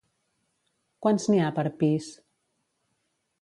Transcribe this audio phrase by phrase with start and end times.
[1.05, 2.09] Quants n'hi ha per pis?